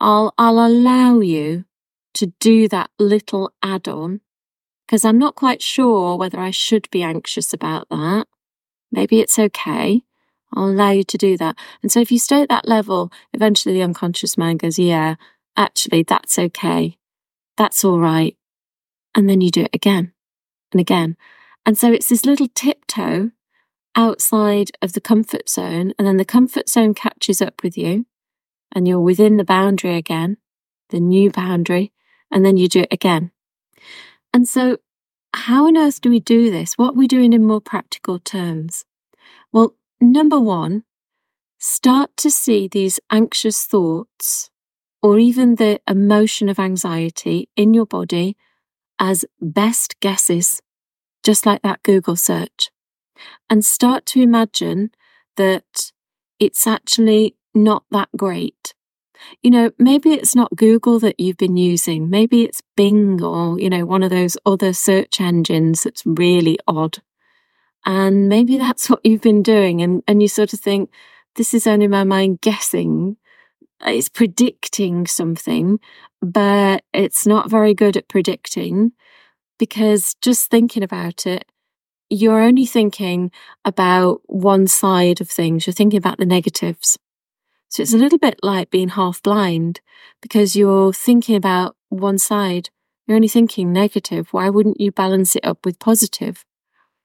I'll, 0.00 0.34
I'll 0.38 0.64
allow 0.64 1.20
you 1.20 1.64
to 2.14 2.26
do 2.40 2.68
that 2.68 2.90
little 2.98 3.52
add 3.62 3.88
on 3.88 4.20
because 4.86 5.04
I'm 5.04 5.18
not 5.18 5.34
quite 5.34 5.62
sure 5.62 6.16
whether 6.16 6.38
I 6.38 6.50
should 6.50 6.88
be 6.90 7.02
anxious 7.02 7.52
about 7.52 7.88
that. 7.90 8.26
Maybe 8.92 9.20
it's 9.20 9.38
okay. 9.38 10.02
I'll 10.54 10.70
allow 10.70 10.90
you 10.90 11.04
to 11.04 11.18
do 11.18 11.36
that. 11.38 11.56
And 11.82 11.90
so 11.90 12.00
if 12.00 12.12
you 12.12 12.18
stay 12.18 12.42
at 12.42 12.48
that 12.48 12.68
level, 12.68 13.10
eventually 13.32 13.74
the 13.74 13.82
unconscious 13.82 14.38
mind 14.38 14.60
goes, 14.60 14.78
yeah, 14.78 15.16
actually, 15.56 16.02
that's 16.02 16.38
okay. 16.38 16.96
That's 17.56 17.84
all 17.84 17.98
right. 17.98 18.36
And 19.14 19.28
then 19.28 19.40
you 19.40 19.50
do 19.50 19.62
it 19.62 19.74
again 19.74 20.12
and 20.72 20.80
again. 20.80 21.16
And 21.64 21.76
so 21.76 21.92
it's 21.92 22.08
this 22.08 22.24
little 22.24 22.48
tiptoe 22.54 23.32
outside 23.96 24.70
of 24.82 24.92
the 24.92 25.00
comfort 25.00 25.48
zone. 25.48 25.92
And 25.98 26.06
then 26.06 26.18
the 26.18 26.24
comfort 26.24 26.68
zone 26.68 26.94
catches 26.94 27.42
up 27.42 27.62
with 27.62 27.76
you 27.76 28.06
and 28.72 28.86
you're 28.86 29.00
within 29.00 29.38
the 29.38 29.44
boundary 29.44 29.96
again, 29.96 30.36
the 30.90 31.00
new 31.00 31.30
boundary. 31.30 31.92
And 32.30 32.44
then 32.44 32.56
you 32.56 32.68
do 32.68 32.80
it 32.80 32.92
again. 32.92 33.30
And 34.32 34.46
so, 34.48 34.78
how 35.32 35.66
on 35.66 35.76
earth 35.76 36.00
do 36.00 36.10
we 36.10 36.20
do 36.20 36.50
this? 36.50 36.76
What 36.76 36.90
are 36.90 36.98
we 36.98 37.06
doing 37.06 37.32
in 37.32 37.46
more 37.46 37.60
practical 37.60 38.18
terms? 38.18 38.84
Well, 39.52 39.74
number 40.00 40.40
one, 40.40 40.84
start 41.58 42.16
to 42.18 42.30
see 42.30 42.68
these 42.68 43.00
anxious 43.10 43.64
thoughts 43.64 44.50
or 45.02 45.18
even 45.18 45.54
the 45.54 45.80
emotion 45.88 46.48
of 46.48 46.58
anxiety 46.58 47.48
in 47.56 47.74
your 47.74 47.86
body 47.86 48.36
as 48.98 49.24
best 49.40 50.00
guesses, 50.00 50.60
just 51.22 51.46
like 51.46 51.62
that 51.62 51.82
Google 51.82 52.16
search. 52.16 52.70
And 53.48 53.64
start 53.64 54.06
to 54.06 54.20
imagine 54.20 54.90
that 55.36 55.92
it's 56.38 56.66
actually 56.66 57.36
not 57.54 57.84
that 57.90 58.08
great 58.16 58.74
you 59.42 59.50
know, 59.50 59.70
maybe 59.78 60.12
it's 60.12 60.34
not 60.34 60.56
Google 60.56 60.98
that 61.00 61.18
you've 61.18 61.36
been 61.36 61.56
using. 61.56 62.10
Maybe 62.10 62.42
it's 62.42 62.62
Bing 62.76 63.22
or, 63.22 63.58
you 63.58 63.70
know, 63.70 63.84
one 63.84 64.02
of 64.02 64.10
those 64.10 64.36
other 64.46 64.72
search 64.72 65.20
engines 65.20 65.82
that's 65.82 66.02
really 66.04 66.58
odd. 66.66 66.98
And 67.84 68.28
maybe 68.28 68.54
mm. 68.54 68.58
that's 68.58 68.90
what 68.90 69.00
you've 69.04 69.22
been 69.22 69.42
doing. 69.42 69.82
And, 69.82 70.02
and 70.06 70.20
you 70.20 70.28
sort 70.28 70.52
of 70.52 70.60
think, 70.60 70.90
this 71.36 71.54
is 71.54 71.66
only 71.66 71.86
my 71.86 72.04
mind 72.04 72.40
guessing. 72.40 73.16
It's 73.84 74.08
predicting 74.08 75.06
something, 75.06 75.78
but 76.22 76.82
it's 76.92 77.26
not 77.26 77.50
very 77.50 77.74
good 77.74 77.96
at 77.96 78.08
predicting 78.08 78.92
because 79.58 80.14
just 80.22 80.50
thinking 80.50 80.82
about 80.82 81.26
it, 81.26 81.44
you're 82.08 82.42
only 82.42 82.66
thinking 82.66 83.30
about 83.64 84.20
one 84.26 84.66
side 84.66 85.20
of 85.20 85.28
things. 85.28 85.66
You're 85.66 85.74
thinking 85.74 85.98
about 85.98 86.18
the 86.18 86.26
negatives. 86.26 86.98
So 87.68 87.82
it's 87.82 87.94
a 87.94 87.98
little 87.98 88.18
bit 88.18 88.38
like 88.42 88.70
being 88.70 88.90
half 88.90 89.22
blind 89.22 89.80
because 90.22 90.56
you're 90.56 90.92
thinking 90.92 91.34
about 91.34 91.76
one 91.88 92.18
side. 92.18 92.70
You're 93.06 93.16
only 93.16 93.28
thinking 93.28 93.72
negative. 93.72 94.28
Why 94.32 94.48
wouldn't 94.48 94.80
you 94.80 94.92
balance 94.92 95.36
it 95.36 95.44
up 95.44 95.64
with 95.64 95.78
positive? 95.78 96.44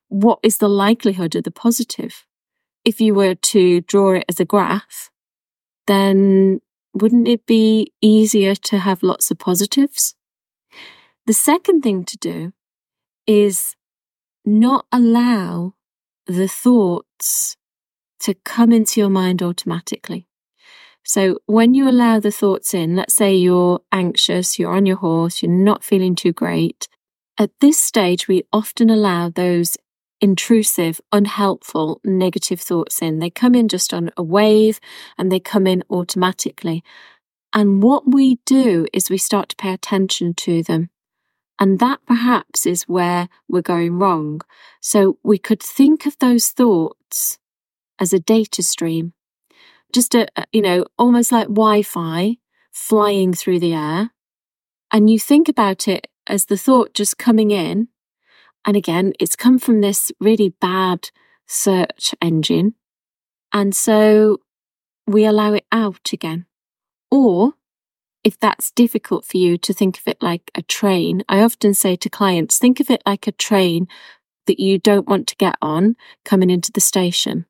What 0.08 0.40
is 0.44 0.58
the 0.58 0.70
likelihood 0.70 1.36
of 1.36 1.44
the 1.44 1.52
positive? 1.52 2.26
If 2.84 3.00
you 3.00 3.14
were 3.14 3.36
to 3.36 3.82
draw 3.82 4.14
it 4.14 4.26
as 4.28 4.40
a 4.40 4.46
graph, 4.46 5.10
then 5.88 6.62
wouldn't 6.94 7.28
it 7.28 7.46
be 7.46 7.92
easier 8.02 8.56
to 8.56 8.80
have 8.80 9.04
lots 9.04 9.32
of 9.32 9.40
positives? 9.40 10.16
The 11.26 11.34
second 11.34 11.82
thing 11.82 12.04
to 12.06 12.18
do 12.18 12.54
is 13.28 13.76
not 14.46 14.86
allow 14.92 15.74
the 16.28 16.48
thoughts 16.48 17.58
to 18.22 18.34
come 18.34 18.72
into 18.72 19.00
your 19.00 19.10
mind 19.10 19.42
automatically. 19.42 20.28
So 21.04 21.40
when 21.48 21.74
you 21.74 21.90
allow 21.90 22.20
the 22.20 22.32
thoughts 22.32 22.74
in, 22.74 22.96
let's 22.96 23.16
say 23.16 23.34
you're 23.34 23.82
anxious, 23.92 24.60
you're 24.60 24.74
on 24.74 24.86
your 24.86 24.98
horse, 24.98 25.42
you're 25.42 25.52
not 25.52 25.84
feeling 25.84 26.16
too 26.16 26.32
great. 26.32 26.88
At 27.38 27.50
this 27.60 27.80
stage, 27.80 28.28
we 28.28 28.44
often 28.54 28.90
allow 28.90 29.30
those 29.30 29.78
intrusive, 30.22 31.02
unhelpful, 31.12 32.00
negative 32.04 32.62
thoughts 32.62 33.02
in. 33.02 33.18
They 33.18 33.32
come 33.32 33.56
in 33.56 33.68
just 33.68 33.94
on 33.94 34.12
a 34.16 34.22
wave 34.22 34.80
and 35.18 35.32
they 35.32 35.40
come 35.40 35.66
in 35.66 35.84
automatically. 35.90 36.84
And 37.54 37.82
what 37.82 38.04
we 38.14 38.36
do 38.46 38.86
is 38.94 39.10
we 39.10 39.18
start 39.18 39.50
to 39.50 39.56
pay 39.56 39.74
attention 39.74 40.36
to 40.36 40.62
them. 40.62 40.91
And 41.62 41.78
that 41.78 42.00
perhaps 42.08 42.66
is 42.66 42.88
where 42.88 43.30
we're 43.48 43.62
going 43.62 44.00
wrong. 44.00 44.42
So 44.82 45.20
we 45.24 45.38
could 45.38 45.62
think 45.62 46.08
of 46.08 46.18
those 46.18 46.48
thoughts 46.48 47.38
as 48.00 48.12
a 48.12 48.20
data 48.20 48.64
stream, 48.64 49.14
just 49.94 50.16
a, 50.16 50.28
you 50.52 50.64
know, 50.64 50.86
almost 50.98 51.32
like 51.32 51.50
Wi 51.50 51.84
Fi 51.84 52.38
flying 52.72 53.32
through 53.32 53.60
the 53.60 53.76
air. 53.76 54.10
And 54.90 55.08
you 55.08 55.20
think 55.20 55.48
about 55.48 55.88
it 55.88 56.08
as 56.26 56.46
the 56.46 56.58
thought 56.58 56.96
just 56.96 57.20
coming 57.20 57.52
in. 57.52 57.90
And 58.66 58.76
again, 58.76 59.14
it's 59.20 59.36
come 59.36 59.60
from 59.60 59.82
this 59.82 60.12
really 60.20 60.50
bad 60.50 61.12
search 61.48 62.16
engine. 62.20 62.74
And 63.54 63.76
so 63.76 64.40
we 65.06 65.26
allow 65.26 65.54
it 65.54 65.66
out 65.72 66.10
again. 66.12 66.48
Or 67.12 67.54
if 68.24 68.40
that's 68.40 68.72
difficult 68.72 69.26
for 69.26 69.38
you 69.38 69.58
to 69.58 69.74
think 69.74 69.98
of 69.98 70.08
it 70.08 70.22
like 70.22 70.52
a 70.56 70.62
train, 70.62 71.24
I 71.28 71.42
often 71.42 71.74
say 71.74 71.96
to 71.96 72.10
clients, 72.10 72.58
think 72.58 72.80
of 72.80 72.90
it 72.90 73.02
like 73.06 73.28
a 73.28 73.32
train 73.32 73.88
that 74.48 74.60
you 74.60 74.78
don't 74.78 75.08
want 75.08 75.28
to 75.28 75.36
get 75.36 75.56
on 75.62 75.96
coming 76.26 76.50
into 76.50 76.72
the 76.72 76.82
station. 76.82 77.46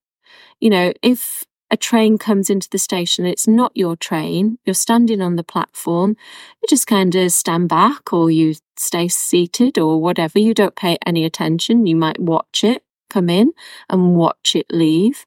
You 0.59 0.69
know, 0.69 0.93
if 1.01 1.43
a 1.69 1.77
train 1.77 2.17
comes 2.17 2.49
into 2.49 2.69
the 2.69 2.77
station, 2.77 3.25
it's 3.25 3.47
not 3.47 3.71
your 3.75 3.95
train, 3.95 4.59
you're 4.65 4.73
standing 4.73 5.21
on 5.21 5.37
the 5.37 5.43
platform, 5.43 6.15
you 6.61 6.67
just 6.69 6.85
kind 6.87 7.15
of 7.15 7.31
stand 7.31 7.69
back 7.69 8.11
or 8.11 8.29
you 8.29 8.55
stay 8.77 9.07
seated 9.07 9.77
or 9.77 10.01
whatever. 10.01 10.37
You 10.37 10.53
don't 10.53 10.75
pay 10.75 10.97
any 11.05 11.23
attention. 11.23 11.85
You 11.85 11.95
might 11.95 12.19
watch 12.19 12.63
it 12.63 12.83
come 13.09 13.29
in 13.29 13.51
and 13.89 14.15
watch 14.15 14.55
it 14.55 14.67
leave, 14.71 15.25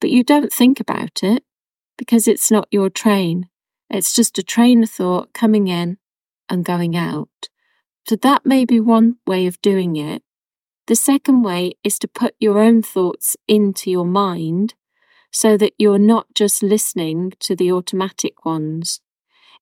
but 0.00 0.10
you 0.10 0.22
don't 0.22 0.52
think 0.52 0.78
about 0.78 1.22
it 1.22 1.42
because 1.96 2.28
it's 2.28 2.50
not 2.50 2.68
your 2.70 2.90
train. 2.90 3.48
It's 3.90 4.12
just 4.12 4.38
a 4.38 4.42
train 4.42 4.82
of 4.82 4.90
thought 4.90 5.32
coming 5.32 5.68
in 5.68 5.98
and 6.48 6.64
going 6.64 6.96
out. 6.96 7.48
So 8.06 8.16
that 8.16 8.46
may 8.46 8.64
be 8.64 8.80
one 8.80 9.16
way 9.26 9.46
of 9.46 9.60
doing 9.60 9.96
it. 9.96 10.22
The 10.86 10.96
second 10.96 11.42
way 11.42 11.74
is 11.84 11.98
to 11.98 12.08
put 12.08 12.34
your 12.40 12.58
own 12.58 12.82
thoughts 12.82 13.36
into 13.46 13.90
your 13.90 14.06
mind 14.06 14.74
so 15.30 15.56
that 15.58 15.74
you're 15.78 15.98
not 15.98 16.34
just 16.34 16.62
listening 16.62 17.32
to 17.40 17.54
the 17.54 17.70
automatic 17.70 18.44
ones. 18.44 19.00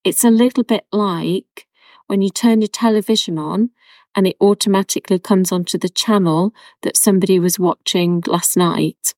It's 0.04 0.22
a 0.22 0.30
little 0.30 0.62
bit 0.62 0.86
like 0.92 1.66
when 2.06 2.22
you 2.22 2.30
turn 2.30 2.60
your 2.60 2.68
television 2.68 3.38
on 3.38 3.70
and 4.14 4.26
it 4.26 4.36
automatically 4.40 5.18
comes 5.18 5.50
onto 5.50 5.76
the 5.76 5.88
channel 5.88 6.54
that 6.82 6.96
somebody 6.96 7.38
was 7.38 7.58
watching 7.58 8.22
last 8.26 8.56
night. 8.56 9.14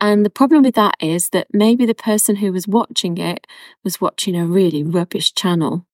And 0.00 0.24
the 0.24 0.30
problem 0.30 0.62
with 0.62 0.74
that 0.74 0.94
is 1.00 1.30
that 1.30 1.48
maybe 1.52 1.86
the 1.86 1.94
person 1.94 2.36
who 2.36 2.52
was 2.52 2.68
watching 2.68 3.18
it 3.18 3.46
was 3.84 4.00
watching 4.00 4.36
a 4.36 4.46
really 4.46 4.82
rubbish 4.82 5.32
channel. 5.34 5.86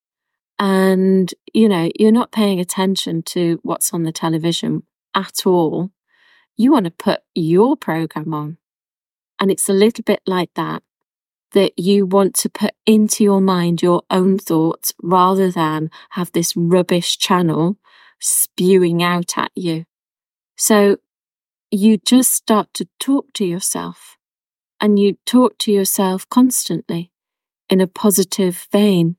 And, 0.59 1.33
you 1.53 1.67
know, 1.67 1.89
you're 1.99 2.11
not 2.11 2.31
paying 2.31 2.59
attention 2.59 3.23
to 3.23 3.59
what's 3.63 3.93
on 3.93 4.03
the 4.03 4.11
television 4.11 4.83
at 5.15 5.45
all. 5.45 5.91
You 6.55 6.71
want 6.71 6.85
to 6.85 6.91
put 6.91 7.21
your 7.33 7.75
program 7.75 8.33
on. 8.33 8.57
And 9.39 9.49
it's 9.51 9.67
a 9.67 9.73
little 9.73 10.03
bit 10.03 10.21
like 10.25 10.51
that, 10.55 10.83
that 11.53 11.77
you 11.77 12.05
want 12.05 12.35
to 12.35 12.49
put 12.49 12.73
into 12.85 13.23
your 13.23 13.41
mind 13.41 13.81
your 13.81 14.03
own 14.09 14.37
thoughts 14.37 14.93
rather 15.01 15.51
than 15.51 15.89
have 16.11 16.31
this 16.31 16.55
rubbish 16.55 17.17
channel 17.17 17.77
spewing 18.19 19.03
out 19.03 19.37
at 19.37 19.51
you. 19.55 19.85
So 20.55 20.97
you 21.73 21.97
just 21.97 22.31
start 22.31 22.71
to 22.75 22.87
talk 22.99 23.33
to 23.33 23.43
yourself 23.43 24.15
and 24.79 24.99
you 24.99 25.17
talk 25.25 25.57
to 25.57 25.71
yourself 25.71 26.29
constantly 26.29 27.11
in 27.67 27.81
a 27.81 27.87
positive 27.87 28.67
vein. 28.71 29.15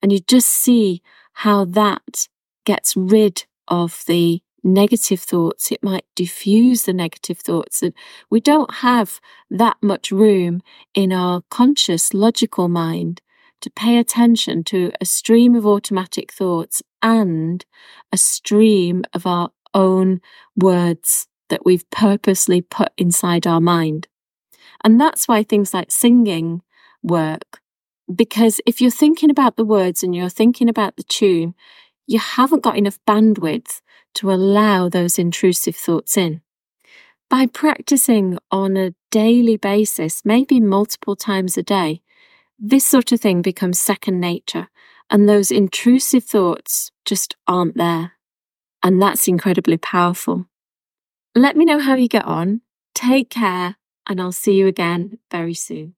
And 0.00 0.12
you 0.12 0.20
just 0.20 0.48
see 0.48 1.02
how 1.32 1.64
that 1.64 2.28
gets 2.64 2.96
rid 2.96 3.44
of 3.66 4.04
the 4.06 4.40
negative 4.62 5.18
thoughts. 5.18 5.72
It 5.72 5.82
might 5.82 6.04
diffuse 6.14 6.84
the 6.84 6.92
negative 6.92 7.38
thoughts. 7.38 7.82
And 7.82 7.92
we 8.30 8.38
don't 8.38 8.74
have 8.74 9.20
that 9.50 9.78
much 9.82 10.12
room 10.12 10.62
in 10.94 11.12
our 11.12 11.42
conscious, 11.50 12.14
logical 12.14 12.68
mind 12.68 13.20
to 13.62 13.70
pay 13.70 13.98
attention 13.98 14.62
to 14.64 14.92
a 15.00 15.04
stream 15.04 15.56
of 15.56 15.66
automatic 15.66 16.32
thoughts 16.32 16.84
and 17.02 17.64
a 18.12 18.16
stream 18.16 19.02
of 19.12 19.26
our 19.26 19.50
own 19.74 20.20
words 20.54 21.26
that 21.52 21.66
we've 21.66 21.88
purposely 21.90 22.62
put 22.62 22.92
inside 22.96 23.46
our 23.46 23.60
mind. 23.60 24.08
And 24.82 24.98
that's 24.98 25.28
why 25.28 25.42
things 25.42 25.74
like 25.74 25.90
singing 25.90 26.62
work. 27.02 27.60
Because 28.12 28.58
if 28.64 28.80
you're 28.80 28.90
thinking 28.90 29.28
about 29.28 29.56
the 29.56 29.64
words 29.66 30.02
and 30.02 30.16
you're 30.16 30.30
thinking 30.30 30.66
about 30.66 30.96
the 30.96 31.02
tune, 31.02 31.54
you 32.06 32.18
haven't 32.18 32.62
got 32.62 32.78
enough 32.78 32.98
bandwidth 33.06 33.82
to 34.14 34.32
allow 34.32 34.88
those 34.88 35.18
intrusive 35.18 35.76
thoughts 35.76 36.16
in. 36.16 36.40
By 37.28 37.44
practicing 37.44 38.38
on 38.50 38.78
a 38.78 38.94
daily 39.10 39.58
basis, 39.58 40.22
maybe 40.24 40.58
multiple 40.58 41.16
times 41.16 41.58
a 41.58 41.62
day, 41.62 42.00
this 42.58 42.86
sort 42.86 43.12
of 43.12 43.20
thing 43.20 43.42
becomes 43.42 43.78
second 43.78 44.20
nature 44.20 44.68
and 45.10 45.28
those 45.28 45.50
intrusive 45.50 46.24
thoughts 46.24 46.92
just 47.04 47.36
aren't 47.46 47.76
there. 47.76 48.12
And 48.82 49.02
that's 49.02 49.28
incredibly 49.28 49.76
powerful. 49.76 50.46
Let 51.34 51.56
me 51.56 51.64
know 51.64 51.78
how 51.78 51.94
you 51.94 52.08
get 52.08 52.26
on. 52.26 52.60
Take 52.94 53.30
care, 53.30 53.76
and 54.06 54.20
I'll 54.20 54.32
see 54.32 54.52
you 54.52 54.66
again 54.66 55.18
very 55.30 55.54
soon. 55.54 55.94